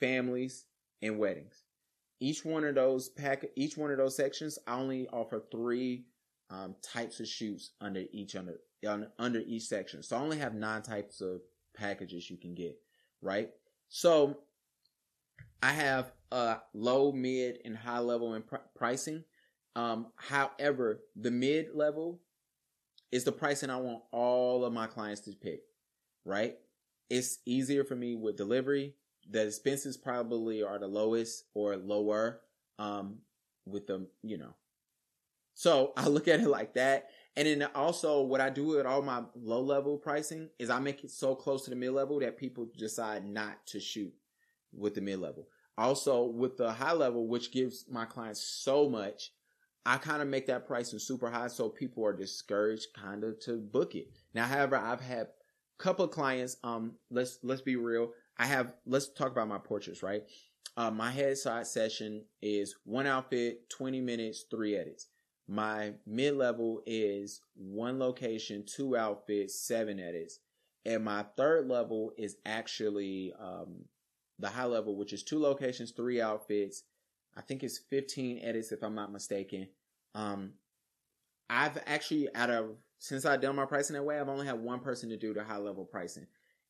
families, 0.00 0.66
and 1.02 1.18
weddings. 1.18 1.64
Each 2.20 2.44
one 2.44 2.64
of 2.64 2.74
those 2.74 3.08
pack, 3.08 3.44
each 3.56 3.76
one 3.76 3.90
of 3.90 3.98
those 3.98 4.16
sections, 4.16 4.58
I 4.66 4.74
only 4.74 5.08
offer 5.08 5.42
three 5.50 6.06
um, 6.50 6.74
types 6.82 7.20
of 7.20 7.28
shoots 7.28 7.72
under 7.80 8.04
each 8.12 8.36
under 8.36 8.58
under 9.18 9.40
each 9.40 9.64
section. 9.64 10.02
So 10.02 10.16
I 10.16 10.20
only 10.20 10.38
have 10.38 10.54
nine 10.54 10.82
types 10.82 11.20
of 11.20 11.40
packages 11.76 12.30
you 12.30 12.36
can 12.36 12.54
get, 12.54 12.76
right? 13.22 13.50
So 13.88 14.38
I 15.62 15.72
have 15.72 16.12
a 16.30 16.58
low, 16.74 17.12
mid, 17.12 17.58
and 17.64 17.76
high 17.76 17.98
level 17.98 18.34
in 18.34 18.42
pr- 18.42 18.56
pricing. 18.76 19.24
Um, 19.76 20.08
however, 20.16 21.00
the 21.16 21.30
mid 21.30 21.74
level 21.74 22.20
is 23.10 23.24
the 23.24 23.32
pricing 23.32 23.70
I 23.70 23.76
want 23.76 24.02
all 24.12 24.64
of 24.64 24.72
my 24.72 24.86
clients 24.86 25.22
to 25.22 25.32
pick, 25.32 25.62
right? 26.24 26.56
It's 27.10 27.38
easier 27.46 27.84
for 27.84 27.96
me 27.96 28.14
with 28.14 28.36
delivery. 28.36 28.94
The 29.30 29.46
expenses 29.46 29.96
probably 29.96 30.62
are 30.62 30.78
the 30.78 30.86
lowest 30.86 31.44
or 31.54 31.76
lower, 31.76 32.40
um, 32.78 33.18
with 33.66 33.86
the, 33.86 34.06
you 34.22 34.38
know. 34.38 34.54
So 35.54 35.92
I 35.96 36.08
look 36.08 36.28
at 36.28 36.40
it 36.40 36.48
like 36.48 36.74
that. 36.74 37.10
And 37.36 37.46
then 37.46 37.68
also 37.74 38.22
what 38.22 38.40
I 38.40 38.50
do 38.50 38.66
with 38.66 38.86
all 38.86 39.02
my 39.02 39.22
low 39.36 39.60
level 39.60 39.96
pricing 39.96 40.48
is 40.58 40.70
I 40.70 40.80
make 40.80 41.04
it 41.04 41.10
so 41.10 41.34
close 41.34 41.64
to 41.64 41.70
the 41.70 41.76
mid 41.76 41.92
level 41.92 42.18
that 42.20 42.36
people 42.36 42.66
decide 42.76 43.24
not 43.24 43.64
to 43.66 43.80
shoot 43.80 44.12
with 44.72 44.94
the 44.94 45.00
mid 45.00 45.20
level. 45.20 45.48
Also 45.76 46.24
with 46.24 46.56
the 46.56 46.72
high 46.72 46.92
level, 46.92 47.28
which 47.28 47.52
gives 47.52 47.86
my 47.88 48.04
clients 48.04 48.40
so 48.40 48.88
much, 48.88 49.30
I 49.88 49.96
kind 49.96 50.20
of 50.20 50.28
make 50.28 50.44
that 50.48 50.66
pricing 50.66 50.98
super 50.98 51.30
high 51.30 51.48
so 51.48 51.70
people 51.70 52.04
are 52.04 52.12
discouraged 52.12 52.88
kind 52.92 53.24
of 53.24 53.40
to 53.40 53.56
book 53.56 53.94
it. 53.94 54.10
Now, 54.34 54.44
however, 54.44 54.76
I've 54.76 55.00
had 55.00 55.28
a 55.28 55.82
couple 55.82 56.06
clients, 56.08 56.58
um, 56.62 56.96
let's, 57.10 57.38
let's 57.42 57.62
be 57.62 57.76
real. 57.76 58.10
I 58.36 58.44
have, 58.44 58.74
let's 58.84 59.08
talk 59.08 59.32
about 59.32 59.48
my 59.48 59.56
portraits, 59.56 60.02
right? 60.02 60.24
Uh, 60.76 60.90
my 60.90 61.10
headshot 61.10 61.64
session 61.64 62.26
is 62.42 62.76
one 62.84 63.06
outfit, 63.06 63.70
20 63.70 64.02
minutes, 64.02 64.44
three 64.50 64.76
edits. 64.76 65.06
My 65.48 65.94
mid 66.06 66.34
level 66.34 66.82
is 66.84 67.40
one 67.54 67.98
location, 67.98 68.64
two 68.66 68.94
outfits, 68.94 69.58
seven 69.58 69.98
edits. 69.98 70.40
And 70.84 71.02
my 71.02 71.24
third 71.38 71.66
level 71.66 72.12
is 72.18 72.36
actually 72.44 73.32
um, 73.40 73.86
the 74.38 74.50
high 74.50 74.66
level, 74.66 74.96
which 74.96 75.14
is 75.14 75.22
two 75.22 75.40
locations, 75.40 75.92
three 75.92 76.20
outfits. 76.20 76.82
I 77.34 77.40
think 77.40 77.62
it's 77.62 77.78
15 77.78 78.40
edits 78.42 78.70
if 78.70 78.82
I'm 78.82 78.94
not 78.94 79.12
mistaken. 79.12 79.68
Um, 80.18 80.54
I've 81.48 81.78
actually 81.86 82.28
out 82.34 82.50
of 82.50 82.76
since 82.98 83.24
I've 83.24 83.40
done 83.40 83.54
my 83.54 83.64
pricing 83.64 83.94
that 83.94 84.02
way, 84.02 84.18
I've 84.18 84.28
only 84.28 84.46
had 84.46 84.60
one 84.60 84.80
person 84.80 85.08
to 85.10 85.16
do 85.16 85.32
the 85.32 85.44
high 85.44 85.58
level 85.58 85.84
pricing. 85.84 86.26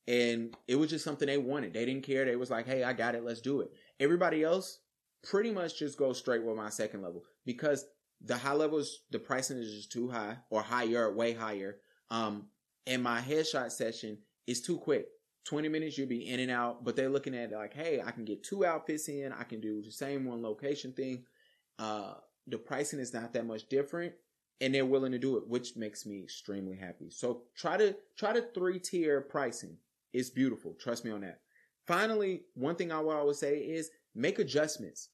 And 0.07 0.55
it 0.67 0.77
was 0.77 0.91
just 0.91 1.05
something 1.05 1.27
they 1.27 1.39
wanted. 1.39 1.73
They 1.73 1.87
didn't 1.87 2.05
care. 2.05 2.25
They 2.25 2.37
was 2.37 2.51
like, 2.51 2.67
hey, 2.67 2.85
I 2.85 2.93
got 2.93 3.15
it. 3.15 3.25
Let's 3.25 3.41
do 3.41 3.61
it. 3.61 3.71
Everybody 3.99 4.43
else 4.43 4.81
pretty 5.23 5.51
much 5.51 5.79
just 5.79 5.99
go 5.99 6.13
straight 6.13 6.45
with 6.45 6.57
my 6.57 6.69
second 6.69 7.03
level 7.03 7.25
because 7.45 7.87
the 8.23 8.37
high 8.37 8.53
levels, 8.53 9.01
the 9.11 9.19
pricing 9.19 9.59
is 9.59 9.73
just 9.73 9.93
too 9.93 10.09
high 10.09 10.37
or 10.51 10.63
higher, 10.63 11.13
way 11.15 11.33
higher. 11.33 11.79
Um, 12.11 12.49
and 12.87 13.03
my 13.03 13.21
headshot 13.21 13.73
session 13.73 14.19
is 14.47 14.61
too 14.61 14.79
quick. 14.79 15.07
20 15.45 15.69
minutes, 15.69 15.97
you'll 15.97 16.09
be 16.09 16.29
in 16.29 16.41
and 16.41 16.51
out, 16.51 16.85
but 16.85 16.95
they're 16.95 17.09
looking 17.09 17.35
at 17.35 17.53
like, 17.53 17.73
hey, 17.73 18.03
I 18.05 18.11
can 18.11 18.27
get 18.27 18.43
two 18.43 18.67
outfits 18.67 19.09
in. 19.09 19.33
I 19.33 19.45
can 19.45 19.61
do 19.61 19.83
the 19.83 19.91
same 19.91 20.27
one 20.27 20.43
location 20.43 20.93
thing. 20.93 21.25
Uh, 21.79 22.15
the 22.49 22.59
pricing 22.59 23.01
is 23.01 23.15
not 23.15 23.33
that 23.35 23.47
much 23.47 23.69
different 23.69 24.13
and 24.61 24.75
they're 24.75 24.87
willing 24.87 25.13
to 25.13 25.19
do 25.19 25.37
it, 25.37 25.47
which 25.47 25.77
makes 25.77 26.05
me 26.05 26.23
extremely 26.23 26.77
happy. 26.77 27.11
So 27.11 27.43
try 27.57 27.77
to, 27.77 27.97
try 28.17 28.33
to 28.33 28.43
three 28.55 28.79
tier 28.79 29.21
pricing. 29.21 29.77
It's 30.13 30.31
beautiful. 30.31 30.75
Trust 30.81 31.05
me 31.05 31.11
on 31.11 31.21
that. 31.21 31.41
Finally, 31.87 32.43
one 32.55 32.75
thing 32.75 32.91
I 32.91 33.01
would 33.01 33.17
always 33.17 33.39
say 33.39 33.59
is 33.59 33.91
make 34.15 34.39
adjustments. 34.39 35.11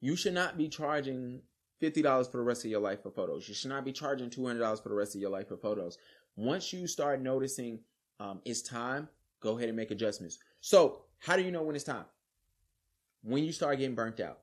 You 0.00 0.16
should 0.16 0.34
not 0.34 0.56
be 0.56 0.68
charging 0.68 1.42
$50 1.82 2.30
for 2.30 2.38
the 2.38 2.42
rest 2.42 2.64
of 2.64 2.70
your 2.70 2.80
life 2.80 3.02
for 3.02 3.10
photos. 3.10 3.48
You 3.48 3.54
should 3.54 3.70
not 3.70 3.84
be 3.84 3.92
charging 3.92 4.30
$200 4.30 4.82
for 4.82 4.88
the 4.88 4.94
rest 4.94 5.14
of 5.14 5.20
your 5.20 5.30
life 5.30 5.48
for 5.48 5.56
photos. 5.56 5.98
Once 6.36 6.72
you 6.72 6.86
start 6.86 7.20
noticing 7.20 7.80
um, 8.18 8.40
it's 8.44 8.62
time, 8.62 9.08
go 9.40 9.56
ahead 9.56 9.68
and 9.68 9.76
make 9.76 9.90
adjustments. 9.90 10.38
So, 10.60 11.02
how 11.18 11.36
do 11.36 11.42
you 11.42 11.50
know 11.50 11.62
when 11.62 11.74
it's 11.74 11.84
time? 11.84 12.04
When 13.22 13.44
you 13.44 13.52
start 13.52 13.78
getting 13.78 13.94
burnt 13.94 14.20
out. 14.20 14.38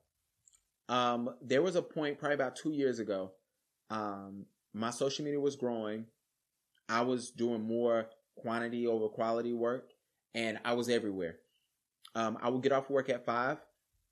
Um, 0.90 1.30
there 1.42 1.62
was 1.62 1.76
a 1.76 1.82
point 1.82 2.18
probably 2.18 2.36
about 2.36 2.56
two 2.56 2.72
years 2.72 3.00
ago. 3.00 3.32
Um, 3.90 4.46
my 4.74 4.90
social 4.90 5.26
media 5.26 5.40
was 5.40 5.56
growing. 5.56 6.06
I 6.90 7.02
was 7.02 7.32
doing 7.32 7.62
more 7.62 8.10
quantity 8.36 8.88
over 8.88 9.10
quality 9.10 9.54
work, 9.54 9.92
and 10.34 10.60
I 10.64 10.74
was 10.74 10.90
everywhere. 10.90 11.38
Um, 12.16 12.38
I 12.42 12.50
would 12.50 12.64
get 12.64 12.72
off 12.72 12.90
work 12.90 13.10
at 13.10 13.26
five, 13.26 13.58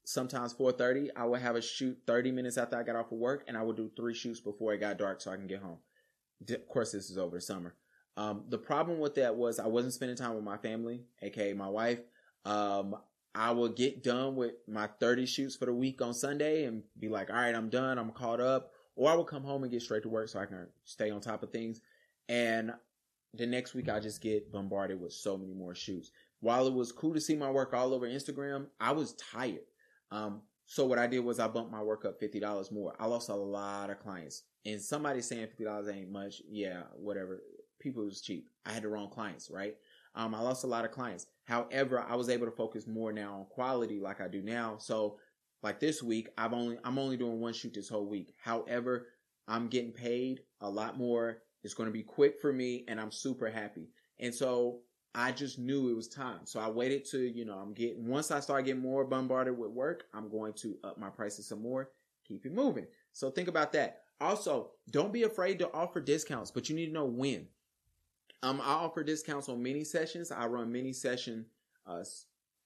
sometimes 0.05 0.53
four 0.53 0.71
thirty. 0.71 1.09
I 1.15 1.25
would 1.25 1.41
have 1.41 1.55
a 1.55 1.61
shoot 1.61 1.97
thirty 2.05 2.31
minutes 2.31 2.57
after 2.57 2.77
I 2.77 2.83
got 2.83 2.95
off 2.95 3.11
of 3.11 3.17
work, 3.17 3.43
and 3.47 3.57
I 3.57 3.61
would 3.61 3.77
do 3.77 3.91
three 3.95 4.13
shoots 4.13 4.39
before 4.39 4.73
it 4.73 4.79
got 4.79 4.97
dark 4.97 5.21
so 5.21 5.31
I 5.31 5.37
can 5.37 5.47
get 5.47 5.61
home. 5.61 5.77
Of 6.49 6.67
course, 6.67 6.91
this 6.91 7.09
is 7.09 7.17
over 7.17 7.37
the 7.37 7.41
summer. 7.41 7.75
Um, 8.17 8.45
the 8.49 8.57
problem 8.57 8.99
with 8.99 9.15
that 9.15 9.35
was 9.35 9.59
I 9.59 9.67
wasn't 9.67 9.93
spending 9.93 10.17
time 10.17 10.35
with 10.35 10.43
my 10.43 10.57
family, 10.57 11.05
aka 11.21 11.53
my 11.53 11.69
wife. 11.69 11.99
Um, 12.45 12.95
I 13.35 13.51
would 13.51 13.75
get 13.75 14.01
done 14.01 14.35
with 14.35 14.53
my 14.67 14.87
30 14.99 15.25
shoots 15.25 15.55
for 15.57 15.65
the 15.65 15.73
week 15.73 16.01
on 16.01 16.13
Sunday 16.13 16.63
and 16.63 16.83
be 16.97 17.09
like, 17.09 17.29
all 17.29 17.35
right, 17.35 17.53
I'm 17.53 17.69
done. 17.69 17.97
I'm 17.97 18.11
caught 18.11 18.39
up. 18.39 18.71
Or 18.95 19.11
I 19.11 19.15
would 19.15 19.27
come 19.27 19.43
home 19.43 19.63
and 19.63 19.71
get 19.71 19.81
straight 19.81 20.03
to 20.03 20.09
work 20.09 20.29
so 20.29 20.39
I 20.39 20.45
can 20.45 20.67
stay 20.85 21.11
on 21.11 21.19
top 21.19 21.43
of 21.43 21.51
things. 21.51 21.81
And 22.29 22.71
the 23.33 23.45
next 23.45 23.73
week 23.73 23.89
I 23.89 23.99
just 23.99 24.21
get 24.21 24.53
bombarded 24.53 25.01
with 25.01 25.11
so 25.11 25.37
many 25.37 25.53
more 25.53 25.75
shoots. 25.75 26.11
While 26.39 26.65
it 26.67 26.73
was 26.73 26.93
cool 26.93 27.13
to 27.13 27.19
see 27.19 27.35
my 27.35 27.51
work 27.51 27.73
all 27.73 27.93
over 27.93 28.07
Instagram, 28.07 28.67
I 28.79 28.93
was 28.93 29.13
tired. 29.15 29.65
Um, 30.11 30.41
so 30.65 30.85
what 30.85 30.97
I 30.97 31.07
did 31.07 31.19
was 31.19 31.39
I 31.39 31.47
bumped 31.47 31.71
my 31.71 31.81
work 31.81 32.05
up 32.05 32.19
fifty 32.19 32.39
dollars 32.39 32.71
more. 32.71 32.95
I 32.99 33.05
lost 33.05 33.29
a 33.29 33.35
lot 33.35 33.89
of 33.89 33.99
clients, 33.99 34.43
and 34.65 34.81
somebody 34.81 35.21
saying 35.21 35.47
fifty 35.47 35.63
dollars 35.63 35.87
ain't 35.87 36.11
much. 36.11 36.41
Yeah, 36.49 36.83
whatever. 36.95 37.41
People 37.79 38.03
was 38.03 38.21
cheap. 38.21 38.49
I 38.65 38.71
had 38.71 38.83
the 38.83 38.87
wrong 38.87 39.09
clients, 39.09 39.51
right? 39.51 39.75
Um, 40.15 40.33
I 40.33 40.39
lost 40.41 40.63
a 40.63 40.67
lot 40.67 40.85
of 40.85 40.91
clients. 40.91 41.27
However, 41.45 41.99
I 41.99 42.15
was 42.15 42.29
able 42.29 42.45
to 42.45 42.51
focus 42.51 42.87
more 42.87 43.13
now 43.13 43.33
on 43.35 43.45
quality, 43.45 43.99
like 43.99 44.19
I 44.19 44.27
do 44.27 44.41
now. 44.41 44.77
So, 44.77 45.17
like 45.63 45.79
this 45.79 46.03
week, 46.03 46.29
I've 46.37 46.53
only 46.53 46.77
I'm 46.83 46.99
only 46.99 47.17
doing 47.17 47.39
one 47.39 47.53
shoot 47.53 47.73
this 47.73 47.89
whole 47.89 48.05
week. 48.05 48.33
However, 48.43 49.07
I'm 49.47 49.67
getting 49.67 49.91
paid 49.91 50.41
a 50.61 50.69
lot 50.69 50.97
more. 50.97 51.41
It's 51.63 51.73
going 51.73 51.87
to 51.87 51.93
be 51.93 52.03
quick 52.03 52.39
for 52.39 52.53
me, 52.53 52.85
and 52.87 52.99
I'm 52.99 53.11
super 53.11 53.49
happy. 53.49 53.89
And 54.19 54.33
so 54.33 54.81
I 55.15 55.31
just 55.31 55.57
knew 55.57 55.89
it 55.89 55.95
was 55.95 56.07
time. 56.07 56.41
So 56.43 56.59
I 56.59 56.69
waited 56.69 57.05
to, 57.11 57.19
you 57.19 57.45
know, 57.45 57.57
I'm 57.57 57.73
getting, 57.73 58.05
once 58.07 58.31
I 58.31 58.39
start 58.41 58.65
getting 58.65 58.81
more 58.81 59.05
bombarded 59.05 59.57
with 59.57 59.71
work, 59.71 60.03
I'm 60.13 60.29
going 60.29 60.53
to 60.53 60.77
up 60.83 60.97
my 60.97 61.09
prices 61.09 61.47
some 61.47 61.61
more, 61.61 61.89
keep 62.27 62.45
it 62.45 62.53
moving. 62.53 62.85
So 63.13 63.31
think 63.31 63.47
about 63.47 63.71
that. 63.73 64.01
Also, 64.19 64.71
don't 64.91 65.13
be 65.13 65.23
afraid 65.23 65.57
to 65.59 65.71
offer 65.73 66.01
discounts, 66.01 66.51
but 66.51 66.69
you 66.69 66.75
need 66.75 66.87
to 66.87 66.93
know 66.93 67.05
when. 67.05 67.47
Um, 68.45 68.61
I 68.61 68.73
offer 68.73 69.03
discounts 69.03 69.49
on 69.49 69.63
mini 69.63 69.83
sessions. 69.83 70.31
I 70.31 70.45
run 70.45 70.71
mini 70.71 70.93
session, 70.93 71.47
uh, 71.87 72.03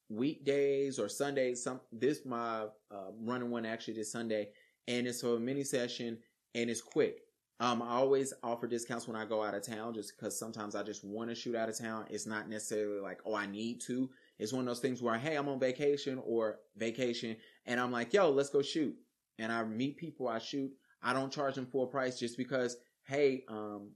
weekdays 0.09 0.99
or 0.99 1.07
Sundays. 1.07 1.63
Some, 1.63 1.79
this, 1.93 2.25
my, 2.25 2.65
uh, 2.91 3.11
running 3.21 3.49
one 3.49 3.65
actually 3.65 3.93
this 3.93 4.11
Sunday 4.11 4.49
and 4.89 5.07
it's 5.07 5.23
a 5.23 5.39
mini 5.39 5.63
session 5.63 6.17
and 6.53 6.69
it's 6.69 6.81
quick. 6.81 7.21
Um, 7.61 7.81
I 7.81 7.91
always 7.91 8.33
offer 8.43 8.67
discounts 8.67 9.07
when 9.07 9.15
I 9.15 9.23
go 9.23 9.41
out 9.41 9.53
of 9.53 9.65
town 9.65 9.93
just 9.93 10.17
because 10.17 10.37
sometimes 10.37 10.75
I 10.75 10.83
just 10.83 11.05
want 11.05 11.29
to 11.29 11.35
shoot 11.35 11.55
out 11.55 11.69
of 11.69 11.77
town. 11.77 12.07
It's 12.09 12.27
not 12.27 12.49
necessarily 12.49 12.99
like, 12.99 13.21
oh, 13.25 13.35
I 13.35 13.45
need 13.45 13.79
to. 13.87 14.09
It's 14.37 14.51
one 14.51 14.61
of 14.61 14.67
those 14.67 14.81
things 14.81 15.01
where, 15.01 15.17
hey, 15.17 15.37
I'm 15.37 15.47
on 15.47 15.61
vacation 15.61 16.21
or 16.25 16.59
vacation 16.75 17.37
and 17.65 17.79
I'm 17.79 17.91
like, 17.91 18.13
yo, 18.13 18.29
let's 18.31 18.49
go 18.49 18.61
shoot. 18.61 18.95
And 19.37 19.49
I 19.49 19.63
meet 19.63 19.95
people 19.95 20.27
I 20.27 20.39
shoot. 20.39 20.71
I 21.01 21.13
don't 21.13 21.31
charge 21.31 21.55
them 21.55 21.67
full 21.67 21.87
price 21.87 22.19
just 22.19 22.37
because, 22.37 22.75
hey, 23.07 23.45
um, 23.47 23.91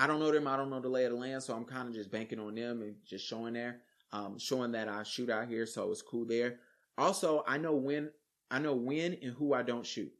I 0.00 0.06
don't 0.06 0.18
know 0.18 0.32
them. 0.32 0.48
I 0.48 0.56
don't 0.56 0.70
know 0.70 0.80
the 0.80 0.88
lay 0.88 1.04
of 1.04 1.12
the 1.12 1.18
land. 1.18 1.42
So 1.42 1.54
I'm 1.54 1.66
kind 1.66 1.86
of 1.86 1.94
just 1.94 2.10
banking 2.10 2.40
on 2.40 2.54
them 2.54 2.80
and 2.80 2.94
just 3.04 3.26
showing 3.26 3.52
there, 3.52 3.82
um, 4.12 4.38
showing 4.38 4.72
that 4.72 4.88
I 4.88 5.02
shoot 5.02 5.28
out 5.28 5.46
here. 5.46 5.66
So 5.66 5.90
it's 5.90 6.00
cool 6.00 6.24
there. 6.24 6.60
Also, 6.96 7.44
I 7.46 7.58
know 7.58 7.74
when, 7.74 8.08
I 8.50 8.60
know 8.60 8.74
when 8.74 9.18
and 9.22 9.34
who 9.34 9.52
I 9.52 9.62
don't 9.62 9.84
shoot. 9.84 10.10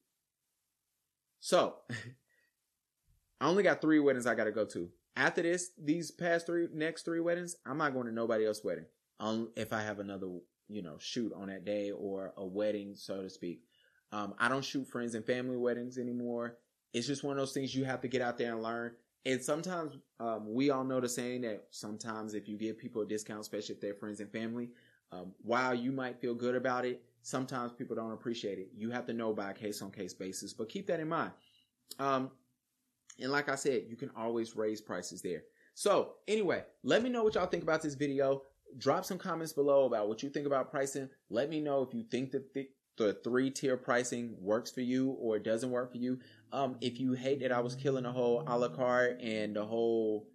So 1.41 1.77
I 3.41 3.47
only 3.49 3.63
got 3.63 3.81
three 3.81 4.01
weddings 4.01 4.27
I 4.27 4.35
got 4.35 4.45
to 4.45 4.53
go 4.53 4.67
to. 4.67 4.91
After 5.17 5.41
this, 5.41 5.71
these 5.83 6.11
past 6.11 6.45
three, 6.45 6.69
next 6.75 7.07
three 7.07 7.21
weddings, 7.21 7.57
I'm 7.65 7.79
not 7.79 7.95
going 7.95 8.05
to 8.05 8.13
nobody 8.13 8.45
else's 8.45 8.63
wedding. 8.63 8.85
Um, 9.19 9.49
if 9.57 9.73
I 9.73 9.81
have 9.81 9.99
another, 9.99 10.29
you 10.69 10.83
know, 10.83 10.97
shoot 10.99 11.33
on 11.35 11.49
that 11.49 11.65
day 11.65 11.91
or 11.91 12.35
a 12.37 12.45
wedding, 12.45 12.95
so 12.97 13.23
to 13.23 13.31
speak. 13.31 13.63
Um, 14.13 14.35
I 14.39 14.49
don't 14.49 14.65
shoot 14.65 14.89
friends 14.89 15.15
and 15.15 15.25
family 15.25 15.57
weddings 15.57 15.97
anymore. 15.97 16.59
It's 16.93 17.07
just 17.07 17.25
one 17.25 17.33
of 17.33 17.39
those 17.39 17.53
things 17.53 17.75
you 17.75 17.85
have 17.85 18.03
to 18.03 18.09
get 18.09 18.21
out 18.21 18.37
there 18.37 18.53
and 18.53 18.63
learn. 18.63 18.93
And 19.27 19.43
sometimes, 19.43 19.97
um, 20.19 20.55
we 20.55 20.71
all 20.71 20.85
know 20.85 21.01
the 21.01 21.09
saying 21.09 21.43
that 21.43 21.67
sometimes 21.71 22.35
if 22.35 22.49
you 22.49 22.57
give 22.57 22.79
people 22.79 23.03
a 23.03 23.07
discount, 23.07 23.41
especially 23.41 23.75
if 23.75 23.81
they're 23.81 23.95
friends 23.95 24.21
and 24.21 24.31
family, 24.33 24.71
um, 25.13 25.33
while 25.43 25.75
you 25.75 25.93
might 25.93 26.21
feel 26.21 26.35
good 26.35 26.55
about 26.55 26.85
it, 26.85 27.03
sometimes 27.23 27.73
people 27.73 27.97
don't 27.97 28.13
appreciate 28.13 28.59
it. 28.59 28.71
You 28.75 28.91
have 28.91 29.07
to 29.07 29.13
know 29.13 29.33
by 29.33 29.51
a 29.51 29.55
case 29.55 29.83
on 29.83 29.91
case 29.91 30.15
basis, 30.15 30.53
but 30.53 30.69
keep 30.69 30.87
that 30.87 31.01
in 31.01 31.09
mind. 31.09 31.33
Um, 31.99 32.31
and 33.21 33.31
like 33.31 33.49
I 33.49 33.57
said, 33.57 33.85
you 33.89 33.97
can 33.97 34.11
always 34.17 34.57
raise 34.57 34.81
prices 34.81 35.21
there. 35.21 35.43
So 35.75 36.15
anyway, 36.29 36.65
let 36.83 37.03
me 37.03 37.11
know 37.11 37.23
what 37.25 37.35
y'all 37.35 37.47
think 37.47 37.63
about 37.63 37.83
this 37.83 37.95
video. 37.95 38.43
Drop 38.79 39.05
some 39.05 39.19
comments 39.19 39.53
below 39.53 39.85
about 39.85 40.09
what 40.09 40.23
you 40.23 40.31
think 40.31 40.47
about 40.47 40.71
pricing. 40.71 41.09
Let 41.29 41.51
me 41.51 41.61
know 41.61 41.83
if 41.83 41.93
you 41.93 42.05
think 42.11 42.31
that 42.33 42.55
the, 42.55 42.69
the 43.07 43.15
three 43.15 43.51
tier 43.51 43.77
pricing 43.77 44.37
works 44.41 44.71
for 44.71 44.83
you 44.83 45.11
or 45.13 45.37
it 45.37 45.43
doesn't 45.43 45.71
work 45.71 45.91
for 45.93 45.99
you. 45.99 46.19
Um, 46.53 46.77
if 46.81 47.01
you 47.01 47.13
hate 47.15 47.41
that 47.41 47.53
I 47.53 47.61
was 47.61 47.75
killing 47.75 48.05
the 48.05 48.13
whole 48.13 48.45
a 48.47 48.59
la 48.59 48.69
carte 48.69 49.21
and 49.21 49.57
the 49.57 49.65
whole, 49.65 50.29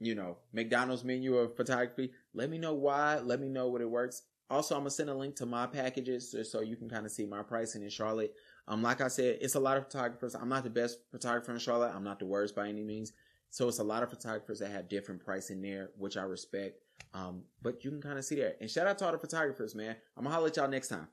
you 0.00 0.14
know, 0.14 0.38
McDonald's 0.52 1.04
menu 1.04 1.36
of 1.36 1.56
photography, 1.56 2.12
let 2.34 2.48
me 2.48 2.58
know 2.58 2.74
why. 2.74 3.18
Let 3.18 3.40
me 3.40 3.48
know 3.48 3.68
what 3.68 3.80
it 3.80 3.90
works. 3.90 4.22
Also, 4.48 4.74
I'm 4.74 4.82
gonna 4.82 4.90
send 4.90 5.10
a 5.10 5.14
link 5.14 5.36
to 5.36 5.46
my 5.46 5.66
packages 5.66 6.34
so 6.50 6.60
you 6.60 6.76
can 6.76 6.88
kind 6.88 7.06
of 7.06 7.12
see 7.12 7.26
my 7.26 7.42
pricing 7.42 7.82
in 7.82 7.90
Charlotte. 7.90 8.34
Um, 8.68 8.82
like 8.82 9.00
I 9.00 9.08
said, 9.08 9.38
it's 9.40 9.54
a 9.54 9.60
lot 9.60 9.76
of 9.76 9.84
photographers. 9.84 10.34
I'm 10.34 10.48
not 10.48 10.64
the 10.64 10.70
best 10.70 10.98
photographer 11.10 11.52
in 11.52 11.58
Charlotte. 11.58 11.92
I'm 11.94 12.04
not 12.04 12.18
the 12.18 12.26
worst 12.26 12.54
by 12.54 12.68
any 12.68 12.82
means. 12.82 13.12
So 13.50 13.68
it's 13.68 13.80
a 13.80 13.84
lot 13.84 14.02
of 14.02 14.10
photographers 14.10 14.60
that 14.60 14.70
have 14.70 14.88
different 14.88 15.22
pricing 15.22 15.60
there, 15.60 15.90
which 15.98 16.16
I 16.16 16.22
respect. 16.22 16.78
Um, 17.12 17.42
but 17.60 17.84
you 17.84 17.90
can 17.90 18.00
kind 18.00 18.18
of 18.18 18.24
see 18.24 18.36
that. 18.36 18.56
And 18.60 18.70
shout 18.70 18.86
out 18.86 18.98
to 18.98 19.06
all 19.06 19.12
the 19.12 19.18
photographers, 19.18 19.74
man. 19.74 19.96
I'm 20.16 20.24
gonna 20.24 20.34
holler 20.34 20.48
at 20.48 20.56
y'all 20.56 20.68
next 20.68 20.88
time. 20.88 21.08